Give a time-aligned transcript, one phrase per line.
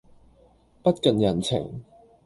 [0.81, 1.83] 不近人情